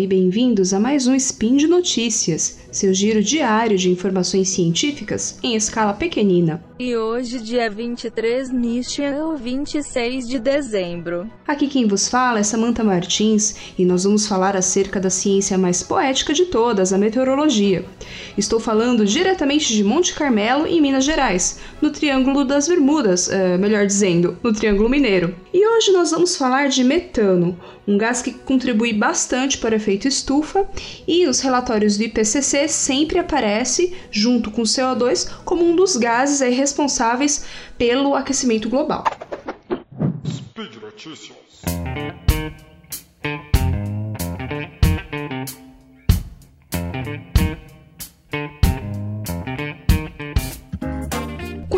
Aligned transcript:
e 0.00 0.06
bem-vindos 0.06 0.72
a 0.72 0.80
mais 0.80 1.06
um 1.06 1.14
Spin 1.14 1.56
de 1.56 1.66
Notícias, 1.66 2.58
seu 2.72 2.94
giro 2.94 3.22
diário 3.22 3.76
de 3.76 3.90
informações 3.90 4.48
científicas 4.48 5.38
em 5.42 5.54
escala 5.54 5.92
pequenina. 5.92 6.62
E 6.78 6.96
hoje, 6.96 7.38
dia 7.40 7.68
23 7.68 8.50
Nishan, 8.50 9.34
26 9.36 10.26
de 10.26 10.38
dezembro. 10.38 11.30
Aqui 11.46 11.66
quem 11.66 11.86
vos 11.86 12.08
fala 12.08 12.38
é 12.38 12.42
Samantha 12.42 12.82
Martins 12.82 13.54
e 13.76 13.84
nós 13.84 14.04
vamos 14.04 14.26
falar 14.26 14.56
acerca 14.56 14.98
da 14.98 15.10
ciência 15.10 15.58
mais 15.58 15.82
poética 15.82 16.32
de 16.32 16.46
todas, 16.46 16.92
a 16.94 16.96
meteorologia. 16.96 17.84
Estou 18.38 18.58
falando 18.58 19.04
diretamente 19.04 19.74
de 19.74 19.84
Monte 19.84 20.14
Carmelo, 20.14 20.66
em 20.66 20.80
Minas 20.80 21.04
Gerais, 21.04 21.60
no 21.82 21.90
Triângulo 21.90 22.46
das 22.46 22.66
Bermudas, 22.66 23.28
uh, 23.28 23.58
melhor 23.58 23.84
dizendo, 23.84 24.38
no 24.42 24.54
Triângulo 24.54 24.88
Mineiro. 24.88 25.34
E 25.52 25.66
hoje 25.66 25.92
nós 25.92 26.12
vamos 26.12 26.34
falar 26.36 26.68
de 26.68 26.82
metano, 26.82 27.58
um 27.86 27.98
gás 27.98 28.22
que 28.22 28.32
contribui 28.32 28.94
bastante 28.94 29.58
para 29.58 29.76
o 29.76 29.80
efeito 29.90 30.06
estufa 30.06 30.68
e 31.06 31.26
os 31.26 31.40
relatórios 31.40 31.96
do 31.96 32.04
IPCC 32.04 32.68
sempre 32.68 33.18
aparece 33.18 33.92
junto 34.10 34.50
com 34.50 34.62
o 34.62 34.64
CO2 34.64 35.28
como 35.44 35.64
um 35.64 35.74
dos 35.74 35.96
gases 35.96 36.40
responsáveis 36.40 37.44
pelo 37.76 38.14
aquecimento 38.14 38.68
global. 38.68 39.04
Speed 40.24 40.76
Notícias. 40.80 41.40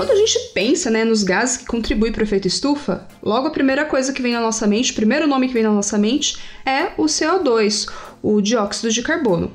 Quando 0.03 0.11
a 0.11 0.17
gente 0.17 0.37
pensa 0.53 0.91
né, 0.91 1.05
nos 1.05 1.23
gases 1.23 1.59
que 1.59 1.67
contribuem 1.67 2.11
para 2.11 2.23
o 2.23 2.25
efeito 2.25 2.49
estufa, 2.49 3.07
logo 3.23 3.47
a 3.47 3.51
primeira 3.51 3.85
coisa 3.85 4.13
que 4.13 4.21
vem 4.21 4.33
na 4.33 4.41
nossa 4.41 4.67
mente, 4.67 4.91
o 4.91 4.95
primeiro 4.95 5.27
nome 5.27 5.47
que 5.47 5.55
vem 5.55 5.63
na 5.63 5.71
nossa 5.71 5.97
mente 5.97 6.39
é 6.67 6.93
o 6.97 7.05
CO2, 7.05 7.89
o 8.23 8.41
dióxido 8.41 8.91
de 8.91 9.03
carbono. 9.03 9.51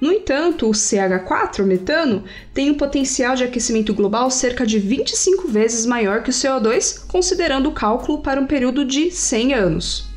No 0.00 0.12
entanto, 0.12 0.68
o 0.68 0.72
CH4, 0.72 1.64
metano, 1.64 2.24
tem 2.52 2.70
um 2.70 2.74
potencial 2.74 3.36
de 3.36 3.44
aquecimento 3.44 3.94
global 3.94 4.30
cerca 4.30 4.66
de 4.66 4.78
25 4.78 5.46
vezes 5.48 5.86
maior 5.86 6.22
que 6.22 6.30
o 6.30 6.32
CO2, 6.32 7.06
considerando 7.06 7.68
o 7.68 7.72
cálculo 7.72 8.22
para 8.22 8.40
um 8.40 8.46
período 8.46 8.84
de 8.84 9.10
100 9.10 9.54
anos. 9.54 10.11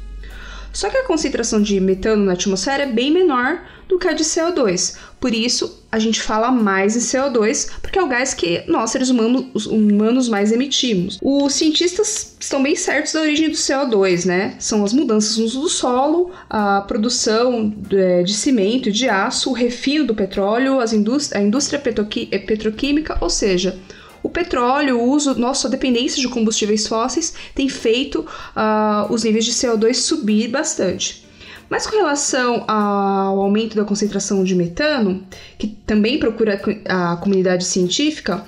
Só 0.75 0.89
que 0.89 0.97
a 0.97 1.05
concentração 1.05 1.61
de 1.61 1.79
metano 1.79 2.25
na 2.25 2.33
atmosfera 2.33 2.83
é 2.83 2.91
bem 2.91 3.09
menor 3.09 3.61
do 3.87 3.97
que 3.97 4.09
a 4.09 4.13
de 4.13 4.25
CO2. 4.25 4.97
Por 5.21 5.33
isso, 5.33 5.85
a 5.89 5.97
gente 5.97 6.21
fala 6.21 6.51
mais 6.51 6.97
em 6.97 6.99
CO2, 6.99 7.69
porque 7.81 7.97
é 7.97 8.03
o 8.03 8.07
gás 8.07 8.33
que 8.33 8.61
nós, 8.67 8.91
seres 8.91 9.09
humanos, 9.09 9.65
humanos 9.67 10.27
mais 10.27 10.51
emitimos. 10.51 11.17
Os 11.21 11.53
cientistas 11.53 12.35
estão 12.37 12.61
bem 12.61 12.75
certos 12.75 13.13
da 13.13 13.21
origem 13.21 13.49
do 13.49 13.55
CO2, 13.55 14.25
né? 14.25 14.55
São 14.59 14.83
as 14.83 14.91
mudanças 14.91 15.37
no 15.37 15.45
uso 15.45 15.61
do 15.61 15.69
solo, 15.69 16.31
a 16.49 16.81
produção 16.81 17.73
é, 17.91 18.23
de 18.23 18.33
cimento 18.33 18.89
e 18.89 18.91
de 18.91 19.07
aço, 19.07 19.51
o 19.51 19.53
refino 19.53 20.05
do 20.05 20.13
petróleo, 20.13 20.81
as 20.81 20.91
indústria, 20.91 21.39
a 21.39 21.43
indústria 21.43 21.79
petroquímica, 21.79 23.17
ou 23.21 23.29
seja, 23.29 23.79
o 24.25 24.29
petróleo, 24.29 24.97
o 24.97 25.11
uso, 25.11 25.35
nossa 25.35 25.69
dependência 25.69 26.19
de 26.19 26.27
combustíveis 26.27 26.87
fósseis 26.87 27.31
tem 27.53 27.69
feito 27.69 28.21
uh, 28.21 29.13
os 29.13 29.23
níveis 29.23 29.45
de 29.45 29.51
CO2 29.51 29.93
subir 29.93 30.47
bastante. 30.47 31.23
Mas 31.69 31.85
com 31.85 31.95
relação 31.95 32.65
ao 32.67 33.39
aumento 33.39 33.75
da 33.75 33.85
concentração 33.85 34.43
de 34.43 34.55
metano, 34.55 35.23
que 35.59 35.67
também 35.67 36.17
procura 36.17 36.59
a 36.89 37.17
comunidade 37.17 37.65
científica, 37.65 38.43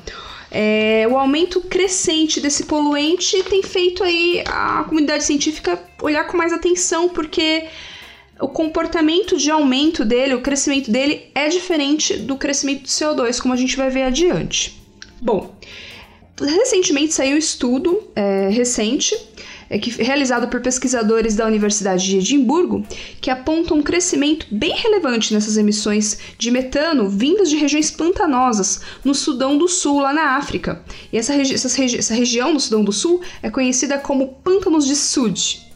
é, 0.49 1.07
o 1.11 1.15
aumento 1.15 1.61
crescente 1.61 2.39
desse 2.39 2.65
poluente 2.65 3.43
tem 3.43 3.61
feito 3.61 4.03
aí 4.03 4.43
a 4.47 4.83
comunidade 4.83 5.25
científica 5.25 5.79
olhar 6.01 6.25
com 6.25 6.37
mais 6.37 6.51
atenção, 6.51 7.09
porque 7.09 7.65
o 8.39 8.47
comportamento 8.47 9.37
de 9.37 9.51
aumento 9.51 10.03
dele, 10.03 10.33
o 10.33 10.41
crescimento 10.41 10.89
dele 10.89 11.29
é 11.35 11.49
diferente 11.49 12.17
do 12.17 12.35
crescimento 12.35 12.81
do 12.81 12.87
CO2, 12.87 13.39
como 13.39 13.53
a 13.53 13.57
gente 13.57 13.77
vai 13.77 13.91
ver 13.91 14.03
adiante. 14.03 14.86
Bom, 15.21 15.55
recentemente 16.39 17.13
saiu 17.13 17.35
um 17.35 17.39
estudo 17.39 18.03
é, 18.15 18.49
recente 18.49 19.15
é 19.69 19.77
que, 19.77 19.89
realizado 20.01 20.47
por 20.47 20.61
pesquisadores 20.61 21.35
da 21.35 21.45
Universidade 21.45 22.05
de 22.05 22.17
Edimburgo, 22.17 22.85
que 23.19 23.29
apontam 23.29 23.77
um 23.77 23.83
crescimento 23.83 24.47
bem 24.49 24.73
relevante 24.75 25.33
nessas 25.33 25.57
emissões 25.57 26.17
de 26.37 26.49
metano 26.51 27.09
vindas 27.09 27.49
de 27.49 27.57
regiões 27.57 27.91
pantanosas 27.91 28.81
no 29.03 29.13
Sudão 29.13 29.57
do 29.57 29.67
Sul, 29.67 29.99
lá 29.99 30.13
na 30.13 30.37
África. 30.37 30.81
E 31.11 31.17
essa, 31.17 31.33
regi 31.33 31.53
essa, 31.53 31.75
regi 31.77 31.97
essa 31.97 32.13
região 32.13 32.53
no 32.53 32.59
Sudão 32.59 32.83
do 32.83 32.93
Sul 32.93 33.21
é 33.41 33.49
conhecida 33.49 33.97
como 33.97 34.35
Pântanos 34.43 34.85
de 34.85 34.95
Sud. 34.95 35.67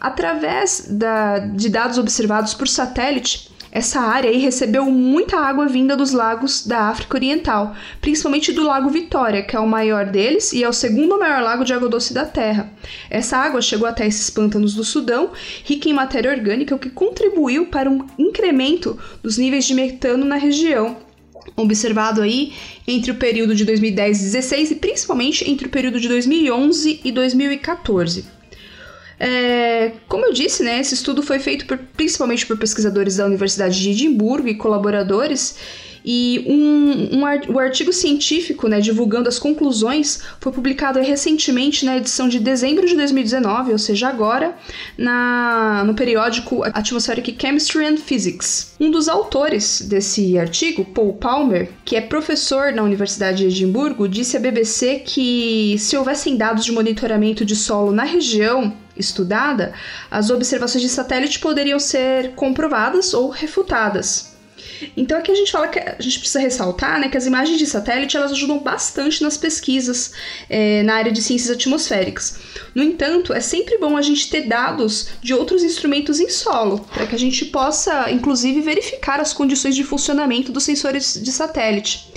Através 0.00 0.86
da, 0.90 1.38
de 1.38 1.68
dados 1.68 1.98
observados 1.98 2.54
por 2.54 2.66
satélite, 2.66 3.51
essa 3.72 4.00
área 4.00 4.28
aí 4.28 4.36
recebeu 4.36 4.84
muita 4.84 5.38
água 5.38 5.66
vinda 5.66 5.96
dos 5.96 6.12
lagos 6.12 6.66
da 6.66 6.90
África 6.90 7.16
Oriental, 7.16 7.74
principalmente 8.02 8.52
do 8.52 8.62
Lago 8.64 8.90
Vitória, 8.90 9.42
que 9.42 9.56
é 9.56 9.58
o 9.58 9.66
maior 9.66 10.04
deles 10.04 10.52
e 10.52 10.62
é 10.62 10.68
o 10.68 10.74
segundo 10.74 11.18
maior 11.18 11.42
lago 11.42 11.64
de 11.64 11.72
água 11.72 11.88
doce 11.88 12.12
da 12.12 12.26
Terra. 12.26 12.70
Essa 13.08 13.38
água 13.38 13.62
chegou 13.62 13.88
até 13.88 14.06
esses 14.06 14.28
pântanos 14.28 14.74
do 14.74 14.84
Sudão, 14.84 15.30
rica 15.64 15.88
em 15.88 15.94
matéria 15.94 16.30
orgânica, 16.30 16.74
o 16.74 16.78
que 16.78 16.90
contribuiu 16.90 17.66
para 17.66 17.88
um 17.88 18.06
incremento 18.18 18.98
dos 19.22 19.38
níveis 19.38 19.64
de 19.64 19.72
metano 19.72 20.26
na 20.26 20.36
região, 20.36 20.98
observado 21.56 22.20
aí 22.20 22.52
entre 22.86 23.10
o 23.10 23.14
período 23.14 23.54
de 23.54 23.64
2010 23.64 24.18
e 24.18 24.20
2016 24.20 24.70
e 24.70 24.74
principalmente 24.74 25.50
entre 25.50 25.66
o 25.66 25.70
período 25.70 25.98
de 25.98 26.08
2011 26.08 27.00
e 27.02 27.10
2014. 27.10 28.41
É, 29.24 29.92
como 30.08 30.26
eu 30.26 30.32
disse, 30.32 30.64
né, 30.64 30.80
esse 30.80 30.94
estudo 30.94 31.22
foi 31.22 31.38
feito 31.38 31.64
por, 31.64 31.78
principalmente 31.78 32.44
por 32.44 32.58
pesquisadores 32.58 33.18
da 33.18 33.24
Universidade 33.24 33.80
de 33.80 33.90
Edimburgo 33.90 34.48
e 34.48 34.56
colaboradores. 34.56 35.56
E 36.04 36.44
um, 36.48 37.18
um, 37.18 37.54
o 37.54 37.58
artigo 37.60 37.92
científico, 37.92 38.66
né, 38.66 38.80
divulgando 38.80 39.28
as 39.28 39.38
conclusões, 39.38 40.20
foi 40.40 40.50
publicado 40.50 40.98
recentemente 40.98 41.84
na 41.84 41.98
edição 41.98 42.28
de 42.28 42.40
dezembro 42.40 42.84
de 42.84 42.96
2019, 42.96 43.70
ou 43.70 43.78
seja, 43.78 44.08
agora, 44.08 44.56
na, 44.98 45.84
no 45.86 45.94
periódico 45.94 46.64
Atmospheric 46.64 47.36
Chemistry 47.40 47.86
and 47.86 47.98
Physics. 47.98 48.74
Um 48.80 48.90
dos 48.90 49.08
autores 49.08 49.82
desse 49.82 50.36
artigo, 50.36 50.84
Paul 50.84 51.12
Palmer, 51.12 51.70
que 51.84 51.94
é 51.94 52.00
professor 52.00 52.72
na 52.72 52.82
Universidade 52.82 53.38
de 53.38 53.46
Edimburgo, 53.46 54.08
disse 54.08 54.36
à 54.36 54.40
BBC 54.40 55.04
que 55.06 55.76
se 55.78 55.96
houvessem 55.96 56.36
dados 56.36 56.64
de 56.64 56.72
monitoramento 56.72 57.44
de 57.44 57.54
solo 57.54 57.92
na 57.92 58.02
região, 58.02 58.76
estudada, 58.96 59.72
as 60.10 60.30
observações 60.30 60.82
de 60.82 60.88
satélite 60.88 61.38
poderiam 61.38 61.78
ser 61.78 62.34
comprovadas 62.34 63.14
ou 63.14 63.30
refutadas. 63.30 64.31
Então 64.96 65.18
aqui 65.18 65.30
a 65.30 65.34
gente 65.34 65.50
fala 65.50 65.68
que 65.68 65.78
a 65.78 65.96
gente 66.00 66.18
precisa 66.18 66.40
ressaltar 66.40 66.98
né, 67.00 67.08
que 67.08 67.16
as 67.16 67.26
imagens 67.26 67.58
de 67.58 67.66
satélite 67.66 68.16
elas 68.16 68.32
ajudam 68.32 68.58
bastante 68.58 69.22
nas 69.22 69.36
pesquisas 69.36 70.12
é, 70.48 70.82
na 70.82 70.94
área 70.94 71.12
de 71.12 71.22
ciências 71.22 71.50
atmosféricas. 71.50 72.38
No 72.74 72.82
entanto, 72.82 73.32
é 73.32 73.40
sempre 73.40 73.78
bom 73.78 73.96
a 73.96 74.02
gente 74.02 74.30
ter 74.30 74.42
dados 74.42 75.08
de 75.22 75.34
outros 75.34 75.62
instrumentos 75.62 76.20
em 76.20 76.28
solo, 76.28 76.80
para 76.92 77.06
que 77.06 77.14
a 77.14 77.18
gente 77.18 77.44
possa, 77.46 78.10
inclusive, 78.10 78.60
verificar 78.60 79.20
as 79.20 79.32
condições 79.32 79.76
de 79.76 79.84
funcionamento 79.84 80.50
dos 80.50 80.64
sensores 80.64 81.20
de 81.22 81.30
satélite. 81.30 82.10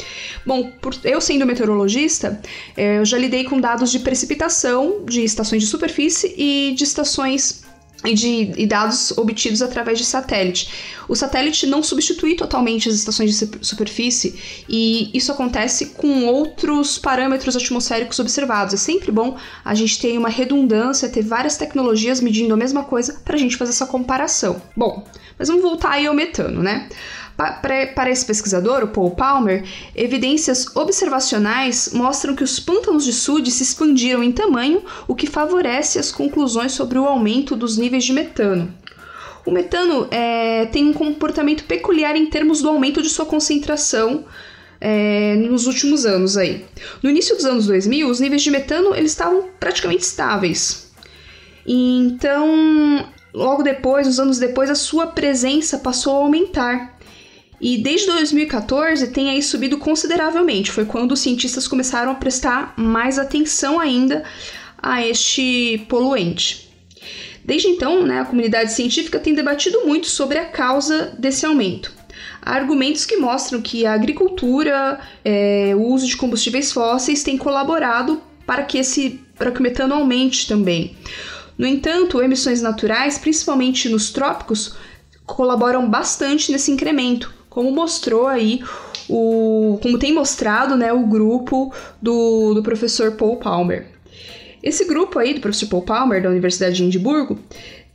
Bom, 0.46 0.72
por 0.82 0.96
eu 1.04 1.20
sendo 1.20 1.46
meteorologista, 1.46 2.40
é, 2.78 3.00
eu 3.00 3.06
já 3.06 3.18
lidei 3.18 3.44
com 3.44 3.60
dados 3.60 3.92
de 3.92 4.00
precipitação 4.00 5.04
de 5.06 5.24
estações 5.24 5.64
de 5.64 5.68
superfície 5.68 6.34
e 6.38 6.74
de 6.76 6.84
estações 6.84 7.65
e 8.06 8.14
de 8.14 8.52
e 8.58 8.66
dados 8.66 9.12
obtidos 9.18 9.62
através 9.62 9.98
de 9.98 10.06
satélite. 10.06 10.70
O 11.08 11.16
satélite 11.16 11.68
não 11.68 11.84
substitui 11.84 12.36
totalmente 12.36 12.90
as 12.90 12.96
estações 12.96 13.38
de 13.38 13.66
superfície 13.66 14.64
e 14.68 15.10
isso 15.14 15.32
acontece 15.32 15.88
com 15.88 16.26
outros 16.26 16.98
parâmetros 16.98 17.56
atmosféricos 17.56 18.20
observados. 18.20 18.74
É 18.74 18.78
sempre 18.78 19.12
bom 19.12 19.38
a 19.64 19.74
gente 19.76 20.00
ter 20.00 20.18
uma 20.18 20.30
redundância, 20.30 21.10
ter 21.10 21.22
várias 21.22 21.58
tecnologias 21.58 22.22
medindo 22.22 22.54
a 22.54 22.58
mesma 22.58 22.84
coisa 22.84 23.22
para 23.24 23.36
a 23.36 23.40
gente 23.40 23.58
fazer 23.58 23.72
essa 23.72 23.86
comparação. 23.86 24.62
Bom, 24.76 25.06
mas 25.38 25.48
vamos 25.48 25.64
voltar 25.64 25.92
aí 25.92 26.08
ao 26.08 26.14
metano, 26.14 26.64
né? 26.64 26.90
Para 27.38 28.10
esse 28.10 28.26
pesquisador, 28.26 28.84
o 28.84 28.88
Paul 28.88 29.12
Palmer, 29.12 29.64
evidências 29.94 30.74
observacionais 30.76 31.90
mostram 31.94 32.34
que 32.34 32.44
os 32.44 32.60
pântanos 32.60 33.04
de 33.04 33.12
Sud 33.12 33.52
se 33.52 33.62
expandiram 33.62 34.24
em 34.24 34.32
tamanho, 34.32 34.84
o 35.06 35.14
que 35.14 35.28
favorece 35.28 36.00
as 36.00 36.12
conclusões 36.12 36.72
sobre 36.72 36.98
o 36.98 37.06
aumento 37.06 37.56
dos 37.56 37.78
níveis 37.78 38.06
de 38.06 38.14
metano. 38.14 38.74
O 39.46 39.52
metano 39.52 40.08
é, 40.10 40.66
tem 40.68 40.86
um 40.86 40.94
comportamento 40.94 41.66
peculiar 41.66 42.16
em 42.16 42.26
termos 42.26 42.62
do 42.62 42.70
aumento 42.70 43.02
de 43.02 43.10
sua 43.10 43.26
concentração 43.26 44.26
é, 44.80 45.36
nos 45.36 45.68
últimos 45.68 46.06
anos 46.06 46.38
aí. 46.38 46.66
No 47.04 47.10
início 47.10 47.36
dos 47.36 47.46
anos 47.46 47.68
2000, 47.68 48.10
os 48.10 48.20
níveis 48.20 48.42
de 48.42 48.50
metano 48.50 48.96
eles 48.96 49.12
estavam 49.12 49.50
praticamente 49.60 50.04
estáveis. 50.04 50.92
Então, 51.68 53.08
logo 53.34 53.62
depois, 53.62 54.08
uns 54.08 54.20
anos 54.20 54.40
depois, 54.40 54.70
a 54.70 54.76
sua 54.76 55.08
presença 55.08 55.78
passou 55.78 56.14
a 56.14 56.20
aumentar. 56.20 56.95
E 57.60 57.78
desde 57.78 58.08
2014 58.08 59.08
tem 59.08 59.30
aí 59.30 59.42
subido 59.42 59.78
consideravelmente. 59.78 60.72
Foi 60.72 60.86
quando 60.86 61.14
os 61.14 61.20
cientistas 61.20 61.68
começaram 61.68 62.12
a 62.12 62.16
prestar 62.16 62.74
mais 62.78 63.18
atenção 63.18 63.80
ainda 63.80 64.24
a 64.78 65.06
este 65.06 65.86
poluente. 65.90 66.70
Desde 67.44 67.68
então, 67.68 68.04
né, 68.06 68.22
a 68.22 68.26
comunidade 68.26 68.74
científica 68.74 69.20
tem 69.20 69.34
debatido 69.34 69.86
muito 69.86 70.08
sobre 70.08 70.38
a 70.38 70.46
causa 70.46 71.14
desse 71.18 71.46
aumento. 71.46 71.94
Há 72.42 72.56
argumentos 72.56 73.06
que 73.06 73.18
mostram 73.18 73.62
que 73.62 73.86
a 73.86 73.94
agricultura, 73.94 75.00
é, 75.24 75.74
o 75.76 75.82
uso 75.82 76.08
de 76.08 76.18
combustíveis 76.18 76.72
fósseis 76.72 77.24
tem 77.24 77.38
colaborado 77.38 78.22
para 78.46 78.64
que, 78.64 78.78
esse, 78.78 79.22
para 79.38 79.52
que 79.52 79.60
o 79.60 79.64
metano 79.64 79.94
aumente 79.94 80.48
também. 80.48 80.96
No 81.58 81.66
entanto, 81.66 82.22
emissões 82.22 82.62
naturais, 82.62 83.18
principalmente 83.18 83.90
nos 83.90 84.12
trópicos, 84.12 84.76
colaboram 85.26 85.90
bastante 85.90 86.52
nesse 86.52 86.72
incremento, 86.72 87.34
como 87.56 87.72
mostrou 87.72 88.28
aí 88.28 88.62
o, 89.08 89.80
como 89.82 89.98
tem 89.98 90.14
mostrado 90.14 90.76
né, 90.76 90.92
o 90.92 91.08
grupo 91.08 91.74
do, 92.02 92.54
do 92.54 92.62
professor 92.62 93.14
Paul 93.14 93.38
Palmer. 93.38 93.88
Esse 94.62 94.84
grupo 94.84 95.18
aí 95.18 95.34
do 95.34 95.40
professor 95.40 95.70
Paul 95.70 95.84
Palmer, 95.84 96.22
da 96.22 96.30
Universidade 96.30 96.76
de 96.76 96.84
Edimburgo, 96.84 97.40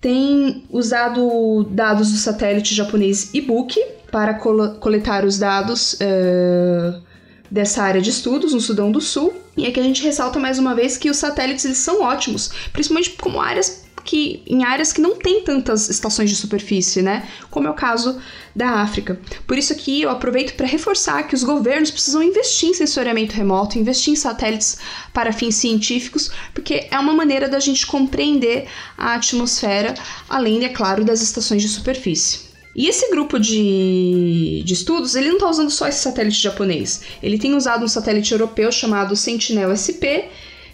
tem 0.01 0.65
usado 0.71 1.65
dados 1.73 2.11
do 2.11 2.17
satélite 2.17 2.75
japonês 2.75 3.35
Ibuki 3.35 3.85
para 4.11 4.33
coletar 4.33 5.27
os 5.27 5.39
dados 5.39 5.93
uh, 5.93 7.03
dessa 7.51 7.83
área 7.83 8.01
de 8.01 8.09
estudos 8.09 8.55
no 8.55 8.63
Sudão 8.63 8.91
do 8.91 9.01
Sul. 9.01 9.35
E 9.59 9.67
aqui 9.67 9.79
a 9.79 9.83
gente 9.83 10.03
ressalta 10.03 10.39
mais 10.39 10.59
uma 10.59 10.75
vez 10.75 10.97
que 10.97 11.11
os 11.11 11.19
satélites 11.19 11.67
eles 11.67 11.77
são 11.77 12.01
ótimos, 12.01 12.51
principalmente 12.73 13.11
como 13.11 13.43
áreas 13.43 13.85
que 14.11 14.43
em 14.45 14.65
áreas 14.65 14.93
que 14.93 15.01
não 15.01 15.15
tem 15.15 15.45
tantas 15.45 15.89
estações 15.89 16.29
de 16.29 16.35
superfície, 16.35 17.01
né? 17.01 17.29
Como 17.49 17.69
é 17.69 17.71
o 17.71 17.75
caso 17.75 18.21
da 18.57 18.81
África. 18.81 19.21
Por 19.47 19.57
isso 19.57 19.73
aqui 19.73 20.03
eu 20.03 20.11
aproveito 20.11 20.57
para 20.57 20.67
reforçar 20.67 21.23
que 21.29 21.35
os 21.37 21.45
governos 21.45 21.93
precisam 21.93 22.21
investir 22.21 22.71
em 22.71 22.75
sensoriamento 22.75 23.37
remoto, 23.37 23.79
investir 23.79 24.12
em 24.12 24.17
satélites 24.17 24.79
para 25.12 25.33
fins 25.33 25.55
científicos, 25.55 26.29
porque 26.53 26.89
é 26.91 26.99
uma 26.99 27.12
maneira 27.12 27.49
da 27.49 27.61
gente 27.61 27.87
compreender 27.87 28.67
a 28.99 29.15
atmosfera, 29.15 29.95
além, 30.29 30.65
é 30.65 30.71
claro, 30.71 31.05
das 31.05 31.23
estações 31.23 31.63
de 31.63 31.69
superfície. 31.69 32.51
E 32.75 32.89
esse 32.89 33.11
grupo 33.11 33.39
de, 33.39 34.65
de 34.65 34.75
estudos, 34.75 35.15
ele 35.15 35.29
não 35.29 35.37
está 35.37 35.49
usando 35.49 35.71
só 35.71 35.87
esse 35.87 36.01
satélite 36.01 36.43
japonês. 36.43 37.03
Ele 37.23 37.39
tem 37.39 37.55
usado 37.55 37.85
um 37.85 37.89
satélite 37.89 38.33
europeu 38.33 38.73
chamado 38.73 39.15
Sentinel-SP, 39.15 40.25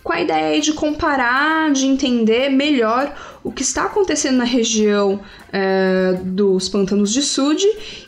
com 0.06 0.12
a 0.12 0.20
ideia 0.20 0.60
de 0.60 0.72
comparar, 0.72 1.72
de 1.72 1.84
entender 1.84 2.48
melhor 2.48 3.12
o 3.42 3.50
que 3.50 3.62
está 3.62 3.86
acontecendo 3.86 4.36
na 4.36 4.44
região 4.44 5.20
é, 5.52 6.12
dos 6.22 6.68
pântanos 6.68 7.12
de 7.12 7.20
Sud 7.22 7.60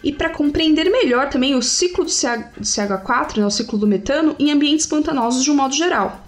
e 0.05 0.13
para 0.13 0.31
compreender 0.31 0.89
melhor 0.89 1.29
também 1.29 1.57
o 1.57 1.61
ciclo 1.61 2.05
do, 2.05 2.11
CH, 2.11 2.53
do 2.57 2.63
CH4, 2.63 3.39
né, 3.39 3.45
o 3.45 3.51
ciclo 3.51 3.77
do 3.77 3.85
metano, 3.85 4.37
em 4.39 4.53
ambientes 4.53 4.87
pantanosos 4.87 5.43
de 5.43 5.51
um 5.51 5.57
modo 5.57 5.75
geral. 5.75 6.25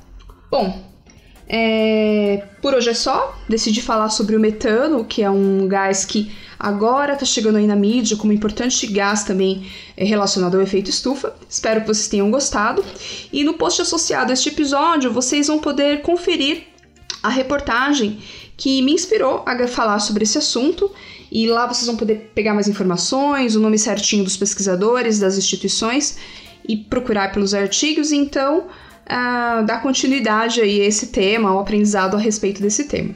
Bom, 0.50 0.89
é, 1.52 2.44
por 2.62 2.74
hoje 2.74 2.90
é 2.90 2.94
só. 2.94 3.36
Decidi 3.48 3.82
falar 3.82 4.08
sobre 4.10 4.36
o 4.36 4.40
metano, 4.40 5.04
que 5.04 5.20
é 5.20 5.28
um 5.28 5.66
gás 5.66 6.04
que 6.04 6.30
agora 6.56 7.14
está 7.14 7.26
chegando 7.26 7.56
aí 7.56 7.66
na 7.66 7.74
mídia 7.74 8.16
como 8.16 8.32
importante 8.32 8.86
gás 8.86 9.24
também 9.24 9.66
é, 9.96 10.04
relacionado 10.04 10.54
ao 10.54 10.62
efeito 10.62 10.90
estufa. 10.90 11.34
Espero 11.48 11.80
que 11.80 11.88
vocês 11.88 12.06
tenham 12.06 12.30
gostado. 12.30 12.84
E 13.32 13.42
no 13.42 13.54
post 13.54 13.82
associado 13.82 14.30
a 14.30 14.34
este 14.34 14.50
episódio, 14.50 15.12
vocês 15.12 15.48
vão 15.48 15.58
poder 15.58 16.02
conferir 16.02 16.68
a 17.20 17.28
reportagem 17.28 18.20
que 18.56 18.80
me 18.80 18.92
inspirou 18.92 19.42
a 19.44 19.66
falar 19.66 19.98
sobre 19.98 20.22
esse 20.22 20.38
assunto. 20.38 20.88
E 21.32 21.48
lá 21.48 21.66
vocês 21.66 21.86
vão 21.86 21.96
poder 21.96 22.30
pegar 22.32 22.54
mais 22.54 22.68
informações, 22.68 23.56
o 23.56 23.60
nome 23.60 23.76
certinho 23.76 24.22
dos 24.22 24.36
pesquisadores, 24.36 25.18
das 25.18 25.36
instituições 25.36 26.16
e 26.68 26.76
procurar 26.76 27.32
pelos 27.32 27.54
artigos. 27.54 28.12
Então, 28.12 28.68
uh, 29.10 29.64
dar 29.64 29.82
continuidade 29.82 30.60
aí 30.60 30.80
a 30.80 30.86
esse 30.86 31.08
tema, 31.08 31.50
ao 31.50 31.58
aprendizado 31.58 32.16
a 32.16 32.20
respeito 32.20 32.62
desse 32.62 32.84
tema. 32.84 33.14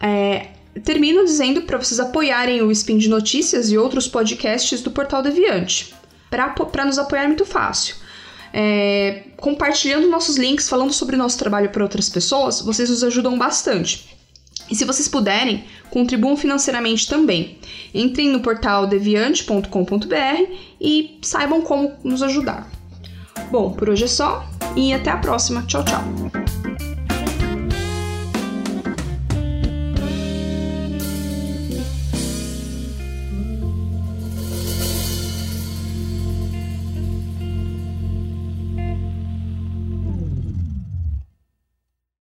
É, 0.00 0.48
termino 0.82 1.24
dizendo 1.24 1.62
para 1.62 1.78
vocês 1.78 1.98
apoiarem 1.98 2.62
o 2.62 2.70
Spin 2.70 2.98
de 2.98 3.08
Notícias 3.08 3.70
e 3.70 3.78
outros 3.78 4.06
podcasts 4.06 4.82
do 4.82 4.90
Portal 4.90 5.22
Deviante. 5.22 5.94
Para 6.30 6.84
nos 6.84 6.98
apoiar 6.98 7.24
é 7.24 7.28
muito 7.28 7.44
fácil. 7.44 7.96
É, 8.52 9.24
compartilhando 9.36 10.08
nossos 10.08 10.36
links, 10.36 10.68
falando 10.68 10.92
sobre 10.92 11.16
o 11.16 11.18
nosso 11.18 11.38
trabalho 11.38 11.70
para 11.70 11.82
outras 11.82 12.08
pessoas, 12.08 12.60
vocês 12.60 12.88
nos 12.88 13.02
ajudam 13.02 13.36
bastante. 13.36 14.14
E 14.70 14.74
se 14.74 14.84
vocês 14.84 15.08
puderem, 15.08 15.64
contribuam 15.90 16.36
financeiramente 16.36 17.08
também. 17.08 17.58
Entrem 17.92 18.28
no 18.28 18.40
portal 18.40 18.86
deviante.com.br 18.86 20.52
e 20.80 21.18
saibam 21.20 21.62
como 21.62 21.92
nos 22.02 22.22
ajudar. 22.22 22.73
Bom, 23.50 23.72
por 23.72 23.88
hoje 23.88 24.04
é 24.04 24.08
só 24.08 24.44
e 24.76 24.92
até 24.92 25.10
a 25.10 25.16
próxima. 25.16 25.62
Tchau, 25.62 25.84
tchau. 25.84 26.02